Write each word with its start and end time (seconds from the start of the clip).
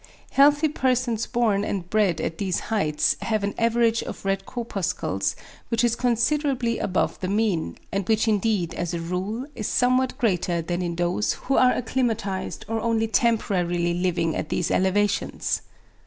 Healthy 0.31 0.67
persons 0.69 1.27
born 1.27 1.63
and 1.63 1.87
bred 1.91 2.19
at 2.19 2.39
these 2.39 2.59
heights 2.73 3.15
have 3.21 3.43
an 3.43 3.53
average 3.59 4.01
of 4.01 4.25
red 4.25 4.47
corpuscles 4.47 5.35
which 5.69 5.83
is 5.83 5.95
considerably 5.95 6.79
above 6.79 7.19
the 7.19 7.27
mean; 7.27 7.77
and 7.91 8.09
which 8.09 8.27
indeed 8.27 8.73
as 8.73 8.95
a 8.95 8.99
rule 8.99 9.45
is 9.53 9.67
somewhat 9.67 10.17
greater 10.17 10.59
than 10.59 10.81
in 10.81 10.95
those 10.95 11.33
who 11.33 11.55
are 11.55 11.73
acclimatised 11.73 12.65
or 12.67 12.79
only 12.81 13.05
temporarily 13.05 13.93
living 13.93 14.35
at 14.35 14.49
these 14.49 14.71
elevations. 14.71 15.61